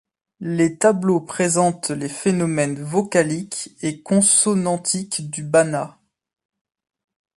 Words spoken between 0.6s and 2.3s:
tableaux présentent les